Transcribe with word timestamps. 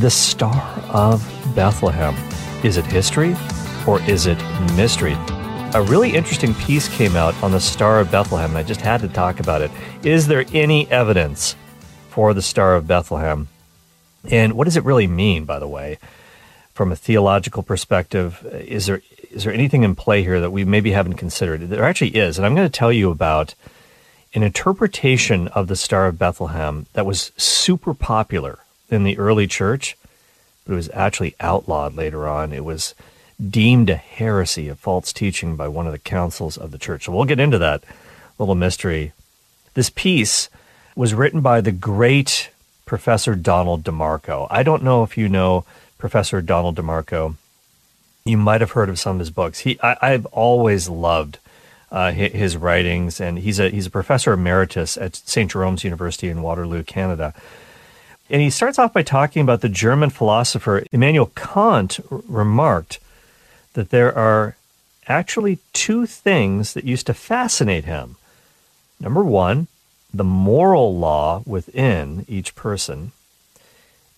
The 0.00 0.10
Star 0.10 0.82
of 0.88 1.22
Bethlehem. 1.54 2.14
Is 2.64 2.78
it 2.78 2.86
history 2.86 3.36
or 3.86 4.00
is 4.02 4.26
it 4.26 4.38
mystery? 4.74 5.12
A 5.74 5.84
really 5.86 6.16
interesting 6.16 6.54
piece 6.54 6.88
came 6.88 7.14
out 7.14 7.40
on 7.42 7.52
the 7.52 7.60
Star 7.60 8.00
of 8.00 8.10
Bethlehem, 8.10 8.50
and 8.50 8.58
I 8.58 8.62
just 8.62 8.80
had 8.80 9.02
to 9.02 9.08
talk 9.08 9.38
about 9.38 9.60
it. 9.60 9.70
Is 10.02 10.26
there 10.26 10.46
any 10.54 10.90
evidence 10.90 11.56
for 12.08 12.32
the 12.32 12.40
Star 12.40 12.74
of 12.74 12.86
Bethlehem? 12.86 13.48
And 14.30 14.54
what 14.54 14.64
does 14.64 14.78
it 14.78 14.84
really 14.84 15.06
mean, 15.06 15.44
by 15.44 15.58
the 15.58 15.68
way, 15.68 15.98
from 16.72 16.90
a 16.90 16.96
theological 16.96 17.62
perspective? 17.62 18.44
Is 18.50 18.86
there 18.86 19.02
is 19.30 19.44
there 19.44 19.52
anything 19.52 19.82
in 19.82 19.94
play 19.94 20.22
here 20.22 20.40
that 20.40 20.50
we 20.50 20.64
maybe 20.64 20.92
haven't 20.92 21.14
considered? 21.14 21.68
There 21.68 21.84
actually 21.84 22.16
is, 22.16 22.38
and 22.38 22.46
I'm 22.46 22.54
going 22.54 22.66
to 22.66 22.78
tell 22.78 22.92
you 22.92 23.10
about 23.10 23.54
an 24.34 24.42
interpretation 24.42 25.48
of 25.48 25.68
the 25.68 25.76
Star 25.76 26.06
of 26.06 26.18
Bethlehem 26.18 26.86
that 26.94 27.06
was 27.06 27.30
super 27.36 27.92
popular 27.92 28.58
in 28.92 29.04
the 29.04 29.18
early 29.18 29.46
church, 29.46 29.96
but 30.64 30.72
it 30.72 30.76
was 30.76 30.90
actually 30.92 31.34
outlawed 31.40 31.94
later 31.94 32.28
on. 32.28 32.52
It 32.52 32.64
was 32.64 32.94
deemed 33.50 33.90
a 33.90 33.96
heresy, 33.96 34.68
a 34.68 34.74
false 34.74 35.12
teaching 35.12 35.56
by 35.56 35.68
one 35.68 35.86
of 35.86 35.92
the 35.92 35.98
councils 35.98 36.56
of 36.56 36.70
the 36.70 36.78
church. 36.78 37.04
So 37.04 37.12
we'll 37.12 37.24
get 37.24 37.40
into 37.40 37.58
that 37.58 37.82
little 38.38 38.54
mystery. 38.54 39.12
This 39.74 39.90
piece 39.90 40.48
was 40.94 41.14
written 41.14 41.40
by 41.40 41.60
the 41.60 41.72
great 41.72 42.50
Professor 42.84 43.34
Donald 43.34 43.84
DeMarco. 43.84 44.46
I 44.50 44.62
don't 44.62 44.82
know 44.82 45.02
if 45.02 45.16
you 45.16 45.28
know 45.28 45.64
Professor 45.98 46.42
Donald 46.42 46.76
DeMarco. 46.76 47.36
You 48.24 48.36
might 48.36 48.60
have 48.60 48.72
heard 48.72 48.88
of 48.88 48.98
some 48.98 49.16
of 49.16 49.20
his 49.20 49.30
books. 49.30 49.60
He, 49.60 49.80
I, 49.82 50.10
have 50.10 50.26
always 50.26 50.88
loved 50.88 51.38
uh, 51.90 52.12
his 52.12 52.56
writings, 52.56 53.20
and 53.20 53.38
he's 53.38 53.58
a 53.58 53.68
he's 53.70 53.86
a 53.86 53.90
professor 53.90 54.32
emeritus 54.32 54.96
at 54.96 55.16
St. 55.16 55.50
Jerome's 55.50 55.84
University 55.84 56.28
in 56.28 56.42
Waterloo, 56.42 56.82
Canada. 56.82 57.34
And 58.32 58.40
he 58.40 58.48
starts 58.48 58.78
off 58.78 58.94
by 58.94 59.02
talking 59.02 59.42
about 59.42 59.60
the 59.60 59.68
German 59.68 60.08
philosopher 60.08 60.86
Immanuel 60.90 61.30
Kant 61.36 62.00
remarked 62.10 62.98
that 63.74 63.90
there 63.90 64.16
are 64.16 64.56
actually 65.06 65.58
two 65.74 66.06
things 66.06 66.72
that 66.72 66.84
used 66.84 67.06
to 67.06 67.14
fascinate 67.14 67.84
him. 67.84 68.16
Number 68.98 69.22
one, 69.22 69.66
the 70.14 70.24
moral 70.24 70.96
law 70.96 71.42
within 71.44 72.24
each 72.26 72.54
person, 72.54 73.12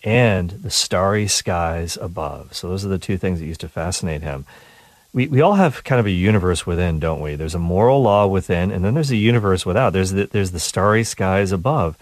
and 0.05 0.51
the 0.51 0.71
starry 0.71 1.27
skies 1.27 1.97
above. 1.97 2.55
So, 2.55 2.69
those 2.69 2.85
are 2.85 2.89
the 2.89 2.99
two 2.99 3.17
things 3.17 3.41
that 3.41 3.47
used 3.47 3.63
to 3.63 3.69
fascinate 3.69 4.23
him. 4.23 4.45
We, 5.13 5.27
we 5.27 5.41
all 5.41 5.55
have 5.55 5.83
kind 5.83 5.99
of 5.99 6.07
a 6.07 6.11
universe 6.11 6.67
within, 6.67 7.01
don't 7.01 7.21
we? 7.21 7.35
There's 7.35 7.55
a 7.55 7.61
moral 7.61 8.03
law 8.03 8.27
within, 8.29 8.71
and 8.71 8.85
then 8.85 8.95
there's 8.95 9.11
a 9.11 9.17
universe 9.17 9.67
without. 9.67 9.93
There's 9.93 10.13
the, 10.13 10.27
there's 10.27 10.53
the 10.53 10.61
starry 10.61 11.03
skies 11.03 11.51
above. 11.51 11.97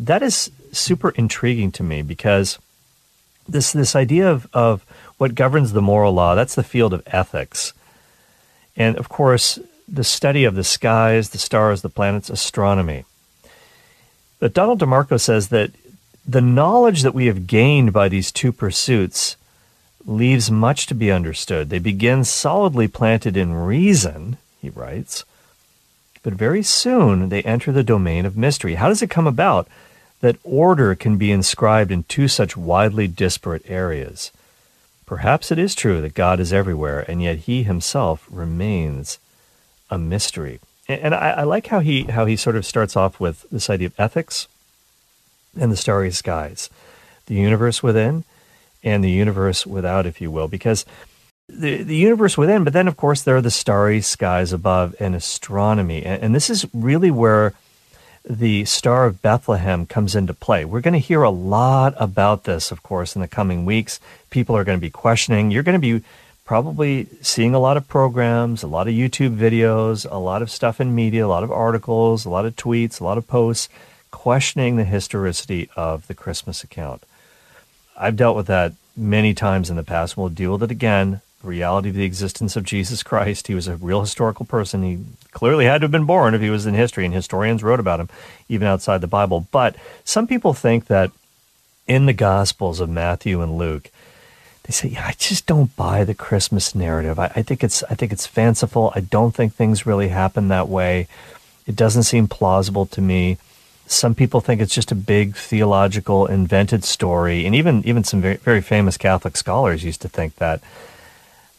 That 0.00 0.22
is 0.22 0.50
super 0.72 1.10
intriguing 1.10 1.72
to 1.72 1.82
me 1.82 2.02
because 2.02 2.58
this 3.48 3.72
this 3.72 3.96
idea 3.96 4.30
of, 4.30 4.46
of 4.52 4.84
what 5.16 5.34
governs 5.34 5.72
the 5.72 5.82
moral 5.82 6.12
law, 6.12 6.34
that's 6.34 6.54
the 6.54 6.62
field 6.62 6.92
of 6.92 7.02
ethics. 7.06 7.72
And 8.76 8.96
of 8.96 9.08
course, 9.08 9.58
the 9.88 10.04
study 10.04 10.44
of 10.44 10.54
the 10.54 10.64
skies, 10.64 11.30
the 11.30 11.38
stars, 11.38 11.82
the 11.82 11.88
planets, 11.88 12.30
astronomy. 12.30 13.04
But 14.38 14.54
Donald 14.54 14.80
DeMarco 14.80 15.20
says 15.20 15.48
that 15.48 15.72
the 16.26 16.40
knowledge 16.40 17.02
that 17.02 17.14
we 17.14 17.26
have 17.26 17.46
gained 17.46 17.92
by 17.92 18.08
these 18.08 18.30
two 18.30 18.52
pursuits 18.52 19.36
leaves 20.04 20.50
much 20.50 20.86
to 20.86 20.94
be 20.94 21.10
understood. 21.10 21.70
They 21.70 21.78
begin 21.78 22.24
solidly 22.24 22.86
planted 22.86 23.36
in 23.36 23.54
reason, 23.54 24.36
he 24.60 24.70
writes, 24.70 25.24
but 26.22 26.34
very 26.34 26.62
soon 26.62 27.30
they 27.30 27.42
enter 27.42 27.72
the 27.72 27.82
domain 27.82 28.26
of 28.26 28.36
mystery. 28.36 28.74
How 28.74 28.88
does 28.88 29.02
it 29.02 29.10
come 29.10 29.26
about? 29.26 29.68
That 30.20 30.36
order 30.44 30.94
can 30.94 31.16
be 31.16 31.30
inscribed 31.30 31.90
in 31.90 32.02
two 32.04 32.28
such 32.28 32.56
widely 32.56 33.06
disparate 33.06 33.62
areas. 33.66 34.32
Perhaps 35.06 35.50
it 35.50 35.58
is 35.58 35.74
true 35.74 36.00
that 36.00 36.14
God 36.14 36.40
is 36.40 36.52
everywhere, 36.52 37.04
and 37.08 37.22
yet 37.22 37.38
He 37.38 37.62
Himself 37.62 38.26
remains 38.30 39.18
a 39.90 39.98
mystery. 39.98 40.60
And 40.88 41.14
I, 41.14 41.30
I 41.30 41.42
like 41.42 41.66
how 41.66 41.80
he 41.80 42.04
how 42.04 42.24
he 42.24 42.36
sort 42.36 42.56
of 42.56 42.64
starts 42.64 42.96
off 42.96 43.20
with 43.20 43.44
this 43.50 43.68
idea 43.68 43.88
of 43.88 44.00
ethics 44.00 44.48
and 45.58 45.70
the 45.70 45.76
starry 45.76 46.10
skies, 46.10 46.70
the 47.26 47.34
universe 47.34 47.82
within 47.82 48.24
and 48.82 49.04
the 49.04 49.10
universe 49.10 49.66
without, 49.66 50.06
if 50.06 50.20
you 50.20 50.30
will, 50.30 50.48
because 50.48 50.86
the, 51.48 51.82
the 51.82 51.96
universe 51.96 52.38
within, 52.38 52.64
but 52.64 52.72
then 52.72 52.88
of 52.88 52.96
course 52.96 53.22
there 53.22 53.36
are 53.36 53.42
the 53.42 53.50
starry 53.50 54.00
skies 54.00 54.52
above 54.52 54.94
and 54.98 55.14
astronomy. 55.14 56.04
And, 56.04 56.22
and 56.22 56.34
this 56.34 56.48
is 56.48 56.66
really 56.72 57.10
where 57.10 57.52
the 58.24 58.64
Star 58.64 59.06
of 59.06 59.22
Bethlehem 59.22 59.86
comes 59.86 60.14
into 60.14 60.34
play. 60.34 60.64
We're 60.64 60.80
going 60.80 60.94
to 60.94 60.98
hear 60.98 61.22
a 61.22 61.30
lot 61.30 61.94
about 61.96 62.44
this, 62.44 62.70
of 62.70 62.82
course, 62.82 63.14
in 63.14 63.20
the 63.20 63.28
coming 63.28 63.64
weeks. 63.64 64.00
People 64.30 64.56
are 64.56 64.64
going 64.64 64.78
to 64.78 64.80
be 64.80 64.90
questioning. 64.90 65.50
You're 65.50 65.62
going 65.62 65.80
to 65.80 66.00
be 66.00 66.04
probably 66.44 67.06
seeing 67.20 67.54
a 67.54 67.58
lot 67.58 67.76
of 67.76 67.86
programs, 67.88 68.62
a 68.62 68.66
lot 68.66 68.88
of 68.88 68.94
YouTube 68.94 69.36
videos, 69.36 70.10
a 70.10 70.16
lot 70.16 70.40
of 70.40 70.50
stuff 70.50 70.80
in 70.80 70.94
media, 70.94 71.26
a 71.26 71.28
lot 71.28 71.44
of 71.44 71.52
articles, 71.52 72.24
a 72.24 72.30
lot 72.30 72.46
of 72.46 72.56
tweets, 72.56 73.00
a 73.00 73.04
lot 73.04 73.18
of 73.18 73.26
posts 73.26 73.68
questioning 74.10 74.76
the 74.76 74.84
historicity 74.84 75.68
of 75.76 76.06
the 76.06 76.14
Christmas 76.14 76.64
account. 76.64 77.02
I've 77.96 78.16
dealt 78.16 78.36
with 78.36 78.46
that 78.46 78.72
many 78.96 79.34
times 79.34 79.68
in 79.70 79.76
the 79.76 79.82
past. 79.82 80.16
We'll 80.16 80.28
deal 80.28 80.52
with 80.52 80.62
it 80.62 80.70
again 80.70 81.20
reality 81.42 81.90
of 81.90 81.94
the 81.94 82.04
existence 82.04 82.56
of 82.56 82.64
Jesus 82.64 83.02
Christ. 83.02 83.46
He 83.46 83.54
was 83.54 83.68
a 83.68 83.76
real 83.76 84.00
historical 84.00 84.44
person. 84.44 84.82
He 84.82 84.98
clearly 85.30 85.66
had 85.66 85.80
to 85.80 85.84
have 85.84 85.92
been 85.92 86.04
born 86.04 86.34
if 86.34 86.40
he 86.40 86.50
was 86.50 86.66
in 86.66 86.74
history, 86.74 87.04
and 87.04 87.14
historians 87.14 87.62
wrote 87.62 87.80
about 87.80 88.00
him 88.00 88.08
even 88.48 88.66
outside 88.66 89.00
the 89.00 89.06
Bible. 89.06 89.46
But 89.52 89.76
some 90.04 90.26
people 90.26 90.54
think 90.54 90.86
that 90.86 91.10
in 91.86 92.06
the 92.06 92.12
Gospels 92.12 92.80
of 92.80 92.90
Matthew 92.90 93.40
and 93.40 93.56
Luke, 93.56 93.90
they 94.64 94.72
say, 94.72 94.88
"Yeah, 94.88 95.06
I 95.06 95.12
just 95.12 95.46
don't 95.46 95.74
buy 95.76 96.04
the 96.04 96.14
Christmas 96.14 96.74
narrative. 96.74 97.18
I, 97.18 97.32
I 97.36 97.42
think 97.42 97.64
it's 97.64 97.82
I 97.84 97.94
think 97.94 98.12
it's 98.12 98.26
fanciful. 98.26 98.92
I 98.94 99.00
don't 99.00 99.34
think 99.34 99.54
things 99.54 99.86
really 99.86 100.08
happen 100.08 100.48
that 100.48 100.68
way. 100.68 101.06
It 101.66 101.76
doesn't 101.76 102.02
seem 102.02 102.28
plausible 102.28 102.86
to 102.86 103.00
me." 103.00 103.38
Some 103.86 104.14
people 104.14 104.42
think 104.42 104.60
it's 104.60 104.74
just 104.74 104.92
a 104.92 104.94
big 104.94 105.34
theological 105.34 106.26
invented 106.26 106.84
story, 106.84 107.46
and 107.46 107.54
even 107.54 107.82
even 107.86 108.04
some 108.04 108.20
very, 108.20 108.36
very 108.36 108.60
famous 108.60 108.98
Catholic 108.98 109.36
scholars 109.36 109.82
used 109.82 110.02
to 110.02 110.08
think 110.08 110.36
that 110.36 110.60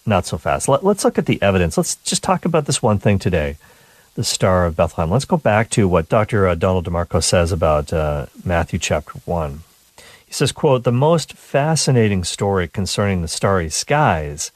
not 0.05 0.25
so 0.25 0.37
fast. 0.37 0.67
Let, 0.67 0.83
us 0.83 1.03
look 1.03 1.17
at 1.17 1.25
the 1.25 1.41
evidence. 1.41 1.77
Let's 1.77 1.95
just 1.97 2.23
talk 2.23 2.45
about 2.45 2.65
this 2.65 2.81
one 2.81 2.99
thing 2.99 3.19
today 3.19 3.57
the 4.15 4.23
Star 4.23 4.65
of 4.65 4.75
Bethlehem. 4.75 5.09
Let's 5.09 5.23
go 5.23 5.37
back 5.37 5.69
to 5.69 5.87
what 5.87 6.09
Dr. 6.09 6.45
Uh, 6.45 6.55
Donald 6.55 6.85
DeMarco 6.85 7.23
says 7.23 7.53
about 7.53 7.93
uh, 7.93 8.25
Matthew 8.43 8.77
chapter 8.77 9.13
1. 9.23 9.61
He 10.25 10.33
says, 10.33 10.51
quote, 10.51 10.83
The 10.83 10.91
most 10.91 11.33
fascinating 11.33 12.25
story 12.25 12.67
concerning 12.67 13.21
the 13.21 13.29
starry 13.29 13.69
skies 13.69 14.51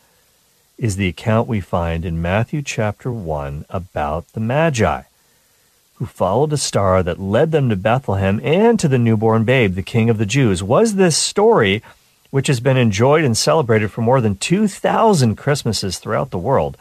is 0.78 0.98
the 0.98 1.08
account 1.08 1.48
we 1.48 1.62
find 1.62 2.04
in 2.04 2.22
Matthew 2.22 2.62
chapter 2.62 3.12
1 3.12 3.66
about 3.70 4.28
the 4.34 4.40
Magi, 4.40 5.04
who 5.96 6.06
followed 6.06 6.52
a 6.52 6.58
star 6.58 7.02
that 7.02 7.20
led 7.20 7.52
them 7.52 7.70
to 7.70 7.76
Bethlehem 7.76 8.42
and 8.44 8.80
to 8.80 8.88
the 8.88 9.00
newborn 9.00 9.46
babe, 9.46 9.76
the 9.76 9.82
King 9.82 10.10
of 10.10 10.18
the 10.18 10.26
Jews. 10.26 10.62
Was 10.62 10.96
this 10.96 11.16
story 11.16 11.82
which 12.34 12.48
has 12.48 12.60
been 12.60 12.78
enjoyed 12.78 13.24
and 13.24 13.38
celebrated 13.38 13.92
for 13.92 14.02
more 14.02 14.20
than 14.20 14.36
2,000 14.36 15.36
Christmases 15.36 16.00
throughout 16.00 16.32
the 16.32 16.38
world, 16.40 16.76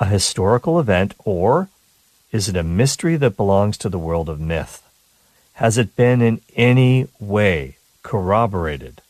a 0.00 0.06
historical 0.06 0.80
event, 0.80 1.14
or 1.24 1.68
is 2.32 2.48
it 2.48 2.56
a 2.56 2.64
mystery 2.64 3.14
that 3.14 3.36
belongs 3.36 3.78
to 3.78 3.88
the 3.88 3.96
world 3.96 4.28
of 4.28 4.40
myth? 4.40 4.82
Has 5.52 5.78
it 5.78 5.94
been 5.94 6.20
in 6.20 6.40
any 6.56 7.06
way 7.20 7.76
corroborated 8.02 9.00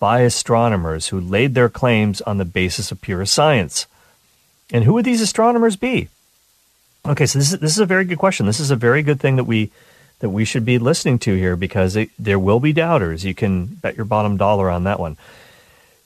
by 0.00 0.22
astronomers 0.22 1.06
who 1.06 1.20
laid 1.20 1.54
their 1.54 1.68
claims 1.68 2.20
on 2.22 2.38
the 2.38 2.44
basis 2.44 2.90
of 2.90 3.00
pure 3.00 3.24
science? 3.24 3.86
And 4.72 4.82
who 4.82 4.94
would 4.94 5.04
these 5.04 5.20
astronomers 5.20 5.76
be? 5.76 6.08
Okay, 7.06 7.26
so 7.26 7.38
this 7.38 7.52
is, 7.52 7.60
this 7.60 7.70
is 7.70 7.78
a 7.78 7.86
very 7.86 8.04
good 8.04 8.18
question. 8.18 8.46
This 8.46 8.58
is 8.58 8.72
a 8.72 8.76
very 8.76 9.04
good 9.04 9.20
thing 9.20 9.36
that 9.36 9.44
we 9.44 9.70
that 10.20 10.30
we 10.30 10.44
should 10.44 10.64
be 10.64 10.78
listening 10.78 11.18
to 11.18 11.34
here 11.34 11.56
because 11.56 11.96
it, 11.96 12.10
there 12.18 12.38
will 12.38 12.60
be 12.60 12.72
doubters. 12.72 13.24
You 13.24 13.34
can 13.34 13.66
bet 13.66 13.96
your 13.96 14.04
bottom 14.04 14.36
dollar 14.36 14.70
on 14.70 14.84
that 14.84 15.00
one. 15.00 15.16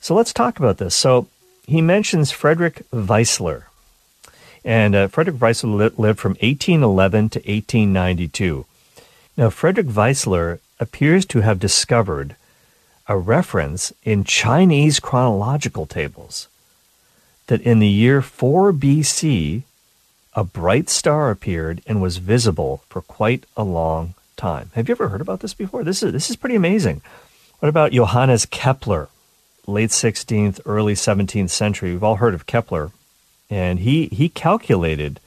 So 0.00 0.14
let's 0.14 0.32
talk 0.32 0.58
about 0.58 0.78
this. 0.78 0.94
So 0.94 1.28
he 1.66 1.80
mentions 1.80 2.30
Frederick 2.30 2.82
Wieseler. 2.90 3.64
And 4.64 4.94
uh, 4.94 5.08
Frederick 5.08 5.36
Wieseler 5.36 5.76
li- 5.76 5.94
lived 5.96 6.18
from 6.18 6.32
1811 6.32 7.28
to 7.30 7.38
1892. 7.40 8.66
Now, 9.36 9.50
Frederick 9.50 9.88
Wieseler 9.88 10.60
appears 10.80 11.26
to 11.26 11.40
have 11.40 11.58
discovered 11.58 12.36
a 13.08 13.18
reference 13.18 13.92
in 14.04 14.24
Chinese 14.24 15.00
chronological 15.00 15.86
tables 15.86 16.48
that 17.48 17.60
in 17.60 17.78
the 17.78 17.88
year 17.88 18.22
4 18.22 18.72
BC, 18.72 19.62
a 20.34 20.44
bright 20.44 20.88
star 20.88 21.30
appeared 21.30 21.82
and 21.86 22.02
was 22.02 22.16
visible 22.18 22.82
for 22.88 23.02
quite 23.02 23.44
a 23.56 23.64
long 23.64 24.14
time. 24.36 24.70
Have 24.74 24.88
you 24.88 24.92
ever 24.92 25.08
heard 25.08 25.20
about 25.20 25.40
this 25.40 25.54
before? 25.54 25.84
This 25.84 26.02
is 26.02 26.12
this 26.12 26.30
is 26.30 26.36
pretty 26.36 26.56
amazing. 26.56 27.02
What 27.60 27.68
about 27.68 27.92
Johannes 27.92 28.46
Kepler, 28.46 29.08
late 29.66 29.90
16th, 29.90 30.60
early 30.66 30.94
17th 30.94 31.50
century? 31.50 31.92
We've 31.92 32.02
all 32.02 32.16
heard 32.16 32.34
of 32.34 32.46
Kepler, 32.46 32.90
and 33.48 33.80
he 33.80 34.06
he 34.06 34.28
calculated 34.28 35.20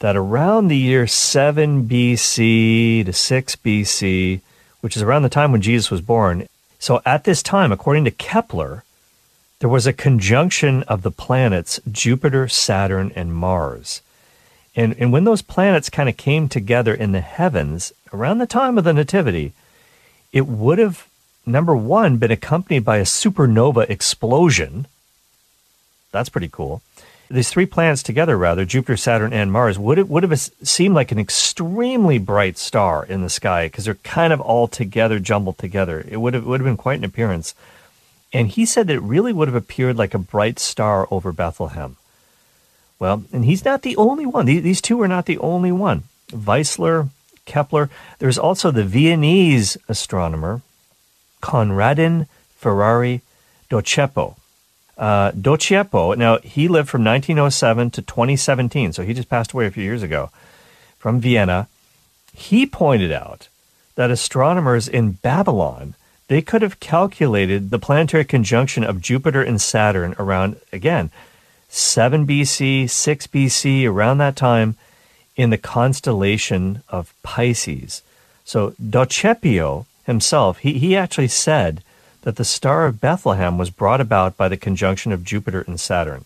that 0.00 0.16
around 0.16 0.68
the 0.68 0.76
year 0.76 1.06
7 1.06 1.88
BC 1.88 3.04
to 3.04 3.12
6 3.12 3.56
BC, 3.56 4.40
which 4.80 4.96
is 4.96 5.02
around 5.02 5.22
the 5.22 5.28
time 5.28 5.50
when 5.50 5.60
Jesus 5.62 5.90
was 5.90 6.00
born, 6.00 6.46
So 6.78 7.02
at 7.04 7.24
this 7.24 7.42
time, 7.42 7.72
according 7.72 8.04
to 8.04 8.12
Kepler, 8.12 8.84
there 9.58 9.68
was 9.68 9.88
a 9.88 9.92
conjunction 9.92 10.84
of 10.84 11.02
the 11.02 11.10
planets 11.10 11.80
Jupiter, 11.90 12.46
Saturn, 12.46 13.10
and 13.16 13.34
Mars. 13.34 14.02
And, 14.78 14.94
and 15.00 15.12
when 15.12 15.24
those 15.24 15.42
planets 15.42 15.90
kind 15.90 16.08
of 16.08 16.16
came 16.16 16.48
together 16.48 16.94
in 16.94 17.10
the 17.10 17.20
heavens 17.20 17.92
around 18.12 18.38
the 18.38 18.46
time 18.46 18.78
of 18.78 18.84
the 18.84 18.92
Nativity, 18.92 19.52
it 20.32 20.46
would 20.46 20.78
have, 20.78 21.08
number 21.44 21.74
one, 21.74 22.18
been 22.18 22.30
accompanied 22.30 22.84
by 22.84 22.98
a 22.98 23.02
supernova 23.02 23.90
explosion. 23.90 24.86
That's 26.12 26.28
pretty 26.28 26.48
cool. 26.48 26.80
These 27.28 27.50
three 27.50 27.66
planets 27.66 28.04
together, 28.04 28.38
rather, 28.38 28.64
Jupiter, 28.64 28.96
Saturn, 28.96 29.32
and 29.32 29.50
Mars, 29.50 29.80
would 29.80 29.98
have, 29.98 30.08
would 30.10 30.22
have 30.22 30.38
seemed 30.38 30.94
like 30.94 31.10
an 31.10 31.18
extremely 31.18 32.18
bright 32.18 32.56
star 32.56 33.04
in 33.04 33.22
the 33.22 33.28
sky 33.28 33.66
because 33.66 33.84
they're 33.84 33.94
kind 33.96 34.32
of 34.32 34.40
all 34.40 34.68
together, 34.68 35.18
jumbled 35.18 35.58
together. 35.58 36.06
It 36.08 36.18
would 36.18 36.34
have, 36.34 36.46
would 36.46 36.60
have 36.60 36.66
been 36.66 36.76
quite 36.76 37.00
an 37.00 37.04
appearance. 37.04 37.52
And 38.32 38.46
he 38.46 38.64
said 38.64 38.86
that 38.86 38.94
it 38.94 39.02
really 39.02 39.32
would 39.32 39.48
have 39.48 39.56
appeared 39.56 39.98
like 39.98 40.14
a 40.14 40.18
bright 40.18 40.60
star 40.60 41.08
over 41.10 41.32
Bethlehem. 41.32 41.96
Well, 42.98 43.24
and 43.32 43.44
he's 43.44 43.64
not 43.64 43.82
the 43.82 43.96
only 43.96 44.26
one. 44.26 44.46
These 44.46 44.80
two 44.80 45.00
are 45.02 45.08
not 45.08 45.26
the 45.26 45.38
only 45.38 45.72
one. 45.72 46.04
Wieseler, 46.30 47.08
Kepler. 47.44 47.90
There's 48.18 48.38
also 48.38 48.70
the 48.70 48.84
Viennese 48.84 49.76
astronomer, 49.88 50.62
Conradin 51.40 52.26
Ferrari 52.56 53.22
Docceppo. 53.70 54.36
Uh, 54.96 55.30
Docceppo, 55.30 56.16
now 56.16 56.38
he 56.38 56.66
lived 56.66 56.88
from 56.88 57.04
1907 57.04 57.90
to 57.90 58.02
2017, 58.02 58.92
so 58.92 59.04
he 59.04 59.14
just 59.14 59.28
passed 59.28 59.52
away 59.52 59.66
a 59.66 59.70
few 59.70 59.84
years 59.84 60.02
ago 60.02 60.30
from 60.98 61.20
Vienna. 61.20 61.68
He 62.34 62.66
pointed 62.66 63.12
out 63.12 63.48
that 63.94 64.10
astronomers 64.10 64.88
in 64.88 65.12
Babylon 65.12 65.94
they 66.28 66.42
could 66.42 66.60
have 66.60 66.78
calculated 66.78 67.70
the 67.70 67.78
planetary 67.78 68.24
conjunction 68.24 68.84
of 68.84 69.00
Jupiter 69.00 69.42
and 69.42 69.60
Saturn 69.60 70.14
around 70.18 70.56
again 70.72 71.10
7 71.68 72.26
BC, 72.26 72.88
6 72.88 73.26
BC, 73.26 73.88
around 73.88 74.18
that 74.18 74.36
time 74.36 74.76
in 75.36 75.50
the 75.50 75.58
constellation 75.58 76.82
of 76.88 77.14
Pisces. 77.22 78.02
So 78.44 78.70
Doccepio 78.82 79.86
himself, 80.04 80.58
he, 80.58 80.74
he 80.78 80.96
actually 80.96 81.28
said 81.28 81.82
that 82.22 82.36
the 82.36 82.44
Star 82.44 82.86
of 82.86 83.00
Bethlehem 83.00 83.58
was 83.58 83.70
brought 83.70 84.00
about 84.00 84.36
by 84.36 84.48
the 84.48 84.56
conjunction 84.56 85.12
of 85.12 85.24
Jupiter 85.24 85.64
and 85.66 85.78
Saturn. 85.78 86.24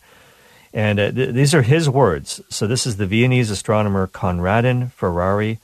And 0.72 0.98
uh, 0.98 1.10
th- 1.12 1.34
these 1.34 1.54
are 1.54 1.62
his 1.62 1.88
words. 1.88 2.40
So 2.48 2.66
this 2.66 2.86
is 2.86 2.96
the 2.96 3.06
Viennese 3.06 3.50
astronomer 3.50 4.06
Conradin 4.06 4.92
Ferrari 4.92 5.58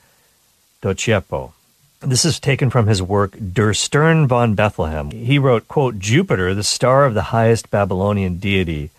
Docceppo. 0.82 1.52
This 2.00 2.24
is 2.24 2.38
taken 2.38 2.70
from 2.70 2.86
his 2.86 3.02
work 3.02 3.36
Der 3.52 3.72
Stern 3.72 4.28
von 4.28 4.54
Bethlehem. 4.54 5.10
He 5.10 5.38
wrote, 5.38 5.66
quote, 5.66 5.98
Jupiter, 5.98 6.54
the 6.54 6.62
star 6.62 7.04
of 7.04 7.14
the 7.14 7.34
highest 7.34 7.70
Babylonian 7.70 8.38
deity, 8.38 8.90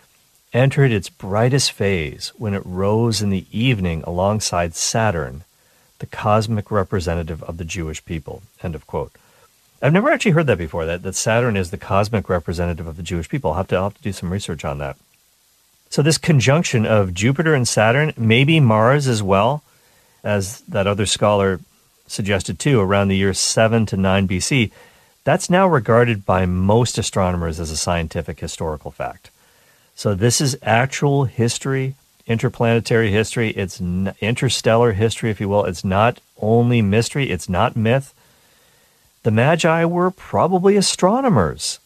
entered 0.54 0.92
its 0.92 1.10
brightest 1.10 1.72
phase 1.72 2.32
when 2.38 2.54
it 2.54 2.66
rose 2.66 3.22
in 3.22 3.30
the 3.30 3.46
evening 3.52 4.04
alongside 4.06 4.76
Saturn, 4.76 5.44
the 6.00 6.06
cosmic 6.06 6.72
representative 6.72 7.44
of 7.44 7.58
the 7.58 7.66
Jewish 7.66 8.04
people. 8.04 8.42
End 8.64 8.76
of 8.76 8.88
quote. 8.88 9.12
I've 9.82 9.94
never 9.94 10.10
actually 10.10 10.32
heard 10.32 10.48
that 10.48 10.58
before, 10.58 10.86
that, 10.86 11.04
that 11.04 11.16
Saturn 11.16 11.56
is 11.56 11.72
the 11.72 11.78
cosmic 11.78 12.28
representative 12.28 12.88
of 12.88 12.98
the 12.98 13.04
Jewish 13.04 13.30
people. 13.30 13.52
I'll 13.52 13.58
have, 13.58 13.68
to, 13.68 13.76
I'll 13.76 13.84
have 13.84 13.94
to 13.96 14.02
do 14.02 14.12
some 14.12 14.32
research 14.32 14.66
on 14.66 14.80
that. 14.80 14.98
So, 15.90 16.02
this 16.02 16.18
conjunction 16.18 16.86
of 16.86 17.14
Jupiter 17.14 17.56
and 17.56 17.68
Saturn, 17.68 18.14
maybe 18.18 18.60
Mars 18.60 19.08
as 19.08 19.24
well, 19.24 19.64
as 20.24 20.62
that 20.62 20.86
other 20.86 21.06
scholar 21.06 21.60
suggested 22.08 22.60
too, 22.60 22.80
around 22.80 23.08
the 23.08 23.18
year 23.18 23.34
7 23.34 23.86
to 23.88 23.98
9 23.98 24.28
BC, 24.28 24.72
that's 25.24 25.50
now 25.50 25.68
regarded 25.68 26.26
by 26.26 26.46
most 26.46 26.98
astronomers 26.98 27.60
as 27.60 27.72
a 27.72 27.78
scientific 27.78 28.40
historical 28.40 28.92
fact. 28.92 29.32
So 30.00 30.16
this 30.16 30.40
is 30.40 30.58
actual 30.64 31.26
history, 31.26 31.96
interplanetary 32.26 33.12
history. 33.12 33.50
It's 33.50 33.82
interstellar 34.22 34.94
history, 34.94 35.30
if 35.30 35.42
you 35.42 35.50
will. 35.50 35.66
It's 35.66 35.84
not 35.84 36.22
only 36.40 36.82
mystery, 36.82 37.30
it's 37.30 37.50
not 37.50 37.76
myth. 37.76 38.14
The 39.24 39.32
Magi 39.32 39.84
were 39.84 40.10
probably 40.10 40.78
astronomers. 40.78 41.80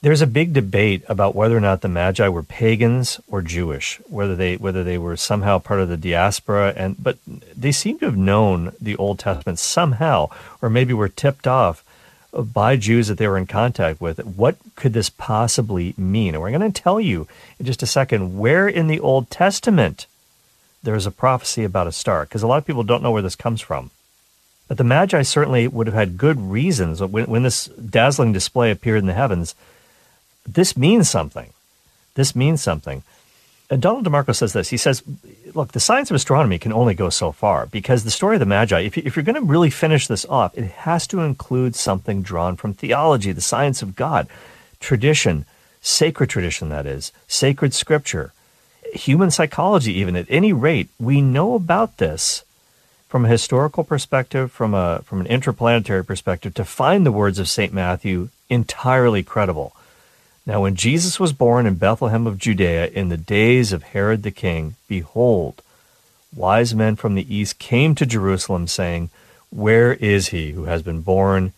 There's 0.00 0.22
a 0.22 0.26
big 0.26 0.54
debate 0.54 1.02
about 1.06 1.34
whether 1.34 1.54
or 1.54 1.60
not 1.60 1.82
the 1.82 1.88
Magi 1.88 2.26
were 2.28 2.42
pagans 2.42 3.20
or 3.28 3.42
Jewish, 3.42 4.00
whether 4.08 4.34
they 4.34 4.56
whether 4.56 4.82
they 4.82 4.96
were 4.96 5.18
somehow 5.18 5.58
part 5.58 5.80
of 5.80 5.90
the 5.90 5.98
diaspora 5.98 6.72
and 6.74 6.96
but 6.98 7.18
they 7.54 7.72
seem 7.72 7.98
to 7.98 8.06
have 8.06 8.16
known 8.16 8.72
the 8.80 8.96
Old 8.96 9.18
Testament 9.18 9.58
somehow 9.58 10.30
or 10.62 10.70
maybe 10.70 10.94
were 10.94 11.10
tipped 11.10 11.46
off 11.46 11.84
by 12.32 12.76
Jews 12.76 13.08
that 13.08 13.18
they 13.18 13.28
were 13.28 13.38
in 13.38 13.46
contact 13.46 14.00
with. 14.00 14.24
What 14.24 14.56
could 14.76 14.92
this 14.92 15.10
possibly 15.10 15.94
mean? 15.96 16.34
And 16.34 16.42
we're 16.42 16.56
going 16.56 16.72
to 16.72 16.82
tell 16.82 17.00
you 17.00 17.26
in 17.58 17.66
just 17.66 17.82
a 17.82 17.86
second 17.86 18.38
where 18.38 18.68
in 18.68 18.86
the 18.86 19.00
Old 19.00 19.30
Testament 19.30 20.06
there's 20.82 21.06
a 21.06 21.10
prophecy 21.10 21.64
about 21.64 21.86
a 21.86 21.92
star, 21.92 22.24
because 22.24 22.42
a 22.42 22.46
lot 22.46 22.58
of 22.58 22.66
people 22.66 22.82
don't 22.82 23.02
know 23.02 23.10
where 23.10 23.22
this 23.22 23.36
comes 23.36 23.60
from. 23.60 23.90
But 24.68 24.78
the 24.78 24.84
Magi 24.84 25.22
certainly 25.22 25.66
would 25.66 25.88
have 25.88 25.94
had 25.94 26.16
good 26.16 26.40
reasons 26.40 27.02
when, 27.02 27.26
when 27.26 27.42
this 27.42 27.66
dazzling 27.66 28.32
display 28.32 28.70
appeared 28.70 29.00
in 29.00 29.06
the 29.06 29.12
heavens. 29.12 29.54
This 30.46 30.76
means 30.76 31.10
something. 31.10 31.52
This 32.14 32.36
means 32.36 32.62
something. 32.62 33.02
And 33.70 33.80
Donald 33.80 34.04
DeMarco 34.04 34.34
says 34.34 34.52
this. 34.52 34.68
He 34.68 34.76
says, 34.76 35.04
look, 35.54 35.70
the 35.70 35.80
science 35.80 36.10
of 36.10 36.16
astronomy 36.16 36.58
can 36.58 36.72
only 36.72 36.94
go 36.94 37.08
so 37.08 37.30
far 37.30 37.66
because 37.66 38.02
the 38.02 38.10
story 38.10 38.34
of 38.34 38.40
the 38.40 38.46
Magi, 38.46 38.80
if, 38.80 38.98
if 38.98 39.14
you're 39.14 39.22
going 39.22 39.36
to 39.36 39.42
really 39.42 39.70
finish 39.70 40.08
this 40.08 40.26
off, 40.26 40.58
it 40.58 40.64
has 40.64 41.06
to 41.06 41.20
include 41.20 41.76
something 41.76 42.20
drawn 42.20 42.56
from 42.56 42.74
theology, 42.74 43.30
the 43.30 43.40
science 43.40 43.80
of 43.80 43.94
God, 43.94 44.26
tradition, 44.80 45.44
sacred 45.80 46.28
tradition, 46.28 46.68
that 46.70 46.84
is, 46.84 47.12
sacred 47.28 47.72
scripture, 47.72 48.32
human 48.92 49.30
psychology, 49.30 49.92
even. 49.92 50.16
At 50.16 50.26
any 50.28 50.52
rate, 50.52 50.88
we 50.98 51.20
know 51.20 51.54
about 51.54 51.98
this 51.98 52.44
from 53.08 53.24
a 53.24 53.28
historical 53.28 53.84
perspective, 53.84 54.50
from, 54.50 54.74
a, 54.74 55.02
from 55.04 55.20
an 55.20 55.26
interplanetary 55.28 56.04
perspective, 56.04 56.54
to 56.54 56.64
find 56.64 57.06
the 57.06 57.12
words 57.12 57.38
of 57.38 57.48
St. 57.48 57.72
Matthew 57.72 58.30
entirely 58.48 59.22
credible. 59.22 59.76
Now, 60.46 60.62
when 60.62 60.74
Jesus 60.74 61.20
was 61.20 61.32
born 61.32 61.66
in 61.66 61.74
Bethlehem 61.74 62.26
of 62.26 62.38
Judea 62.38 62.88
in 62.88 63.08
the 63.08 63.16
days 63.16 63.72
of 63.72 63.82
Herod 63.82 64.22
the 64.22 64.30
king, 64.30 64.74
behold, 64.88 65.62
wise 66.34 66.74
men 66.74 66.96
from 66.96 67.14
the 67.14 67.34
east 67.34 67.58
came 67.58 67.94
to 67.94 68.06
Jerusalem, 68.06 68.66
saying, 68.66 69.10
Where 69.50 69.92
is 69.94 70.28
he 70.28 70.52
who 70.52 70.64
has 70.64 70.82
been 70.82 71.02
born 71.02 71.52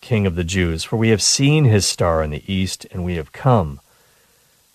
King 0.00 0.26
of 0.26 0.34
the 0.34 0.44
Jews? 0.44 0.82
For 0.84 0.96
we 0.96 1.10
have 1.10 1.22
seen 1.22 1.64
his 1.64 1.86
star 1.86 2.22
in 2.22 2.30
the 2.30 2.42
east, 2.52 2.86
and 2.90 3.04
we 3.04 3.16
have 3.16 3.32
come 3.32 3.80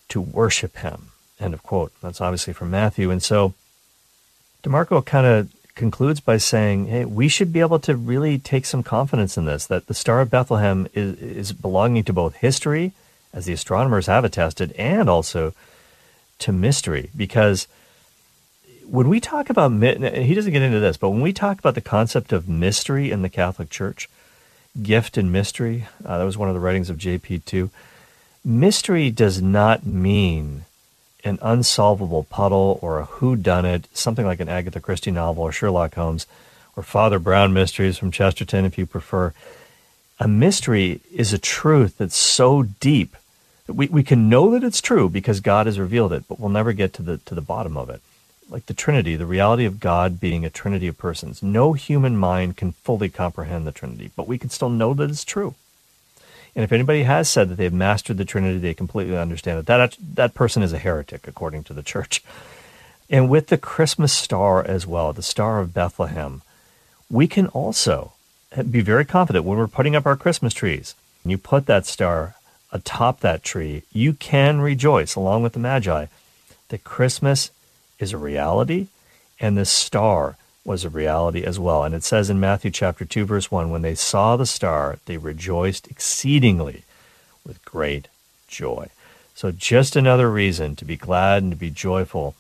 to 0.10 0.21
worship 0.21 0.77
him. 0.77 1.07
End 1.39 1.53
of 1.53 1.63
quote. 1.63 1.91
That's 2.01 2.21
obviously 2.21 2.53
from 2.53 2.69
Matthew. 2.69 3.10
And 3.10 3.24
so 3.24 3.53
DeMarco 4.63 5.03
kind 5.03 5.25
of 5.25 5.50
concludes 5.74 6.19
by 6.19 6.38
saying, 6.38 6.88
hey, 6.88 7.05
we 7.05 7.27
should 7.27 7.51
be 7.51 7.62
able 7.62 7.79
to 7.79 7.95
really 7.95 8.38
take 8.38 8.65
some 8.65 8.83
confidence 8.83 9.38
in 9.38 9.45
this, 9.45 9.65
that 9.65 9.88
the 9.88 9.93
Star 9.93 10.21
of 10.21 10.29
Bethlehem 10.29 10.88
is, 10.93 11.15
is 11.19 11.53
belonging 11.53 12.03
to 12.03 12.13
both 12.13 12.36
history 12.36 12.91
as 13.33 13.45
the 13.45 13.53
astronomers 13.53 14.07
have 14.07 14.25
attested, 14.25 14.73
and 14.73 15.09
also 15.09 15.53
to 16.39 16.51
mystery. 16.51 17.09
Because 17.15 17.67
when 18.85 19.07
we 19.07 19.19
talk 19.19 19.50
about, 19.50 19.71
he 19.71 20.33
doesn't 20.33 20.51
get 20.51 20.61
into 20.61 20.79
this, 20.79 20.97
but 20.97 21.09
when 21.09 21.21
we 21.21 21.33
talk 21.33 21.59
about 21.59 21.75
the 21.75 21.81
concept 21.81 22.33
of 22.33 22.50
mystery 22.50 23.09
in 23.11 23.21
the 23.21 23.29
Catholic 23.29 23.69
Church, 23.69 24.09
gift 24.81 25.17
and 25.17 25.31
mystery, 25.31 25.88
uh, 26.05 26.17
that 26.17 26.23
was 26.23 26.38
one 26.38 26.50
of 26.50 26.55
the 26.55 26.59
writings 26.59 26.89
of 26.89 26.97
JP2. 26.97 27.69
Mystery 28.43 29.09
does 29.09 29.41
not 29.41 29.85
mean 29.85 30.65
an 31.23 31.38
unsolvable 31.41 32.23
puddle 32.23 32.79
or 32.81 33.00
a 33.00 33.05
whodunit, 33.05 33.85
something 33.93 34.25
like 34.25 34.39
an 34.39 34.50
Agatha 34.50 34.79
Christie 34.79 35.11
novel 35.11 35.43
or 35.43 35.51
Sherlock 35.51 35.95
Holmes 35.95 36.25
or 36.75 36.83
Father 36.83 37.19
Brown 37.19 37.53
mysteries 37.53 37.97
from 37.97 38.11
Chesterton, 38.11 38.65
if 38.65 38.77
you 38.77 38.85
prefer. 38.85 39.33
A 40.21 40.27
mystery 40.27 41.01
is 41.11 41.33
a 41.33 41.39
truth 41.39 41.97
that's 41.97 42.15
so 42.15 42.61
deep 42.61 43.17
that 43.65 43.73
we, 43.73 43.87
we 43.87 44.03
can 44.03 44.29
know 44.29 44.51
that 44.51 44.63
it's 44.63 44.79
true 44.79 45.09
because 45.09 45.39
God 45.39 45.65
has 45.65 45.79
revealed 45.79 46.13
it, 46.13 46.25
but 46.29 46.39
we'll 46.39 46.51
never 46.51 46.73
get 46.73 46.93
to 46.93 47.01
the 47.01 47.17
to 47.17 47.33
the 47.33 47.41
bottom 47.41 47.75
of 47.75 47.89
it. 47.89 48.01
Like 48.47 48.67
the 48.67 48.75
Trinity, 48.75 49.15
the 49.15 49.25
reality 49.25 49.65
of 49.65 49.79
God 49.79 50.19
being 50.19 50.45
a 50.45 50.51
Trinity 50.51 50.85
of 50.85 50.99
persons. 50.99 51.41
No 51.41 51.73
human 51.73 52.15
mind 52.17 52.55
can 52.55 52.73
fully 52.73 53.09
comprehend 53.09 53.65
the 53.65 53.71
Trinity, 53.71 54.11
but 54.15 54.27
we 54.27 54.37
can 54.37 54.51
still 54.51 54.69
know 54.69 54.93
that 54.93 55.09
it's 55.09 55.25
true. 55.25 55.55
And 56.55 56.63
if 56.63 56.71
anybody 56.71 57.01
has 57.01 57.27
said 57.27 57.49
that 57.49 57.55
they've 57.55 57.73
mastered 57.73 58.17
the 58.17 58.23
Trinity, 58.23 58.59
they 58.59 58.75
completely 58.75 59.17
understand 59.17 59.57
it. 59.57 59.65
That 59.65 59.97
that 60.13 60.35
person 60.35 60.61
is 60.61 60.71
a 60.71 60.77
heretic, 60.77 61.27
according 61.27 61.63
to 61.63 61.73
the 61.73 61.81
Church. 61.81 62.23
And 63.09 63.27
with 63.27 63.47
the 63.47 63.57
Christmas 63.57 64.13
star 64.13 64.63
as 64.63 64.85
well, 64.85 65.13
the 65.13 65.23
Star 65.23 65.59
of 65.61 65.73
Bethlehem, 65.73 66.43
we 67.09 67.25
can 67.25 67.47
also 67.47 68.13
Uh, 68.55 68.63
be 68.63 68.81
very 68.81 69.05
confident 69.05 69.46
when 69.46 69.58
we're 69.58 69.67
putting 69.67 69.96
up 69.96 70.05
our 70.05 70.17
Christmas 70.17 70.53
trees. 70.53 70.96
And 71.24 71.31
you 71.31 71.38
put 71.38 71.65
that 71.67 71.86
star 71.86 72.36
atop 72.72 73.20
that 73.20 73.43
tree, 73.43 73.84
you 73.91 74.13
can 74.13 74.62
rejoice 74.62 75.15
along 75.15 75.43
with 75.43 75.53
the 75.53 75.60
Magi 75.60 76.05
that 76.70 76.84
Christmas 76.84 77.51
is 78.00 78.13
a 78.13 78.17
reality 78.17 78.88
and 79.39 79.58
the 79.58 79.65
star 79.65 80.38
was 80.63 80.86
a 80.86 80.89
reality 80.89 81.43
as 81.43 81.60
well. 81.60 81.84
And 81.84 81.93
it 81.93 82.03
says 82.03 82.29
in 82.29 82.39
Matthew 82.39 82.72
chapter 82.72 83.03
2 83.03 83.25
verse 83.25 83.51
1, 83.51 83.70
when 83.70 83.81
they 83.81 83.96
saw 83.96 84.38
the 84.38 84.46
star, 84.46 85.00
they 85.05 85.17
rejoiced 85.17 85.89
exceedingly 85.89 86.84
with 87.46 87.63
great 87.65 88.08
joy. 88.48 88.89
So 89.36 89.51
just 89.51 89.96
another 89.96 90.29
reason 90.29 90.75
to 90.75 90.86
be 90.86 90.98
glad 90.98 91.43
and 91.43 91.51
to 91.51 91.58
be 91.58 91.72
joyful 91.72 92.36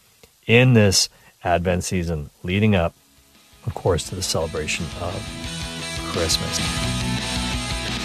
in 0.45 0.73
this 0.73 1.09
Advent 1.43 1.83
season 1.83 2.29
leading 2.43 2.75
up, 2.75 2.93
of 3.65 3.73
course, 3.73 4.07
to 4.09 4.15
the 4.15 4.21
celebration 4.21 4.85
of 5.01 5.60
Christmas. 6.11 6.59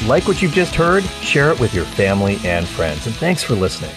Like 0.07 0.29
what 0.29 0.41
you've 0.41 0.53
just 0.53 0.75
heard, 0.75 1.05
share 1.23 1.51
it 1.51 1.59
with 1.59 1.75
your 1.75 1.85
family 1.85 2.39
and 2.45 2.67
friends. 2.67 3.07
And 3.07 3.15
thanks 3.17 3.43
for 3.43 3.55
listening. 3.55 3.95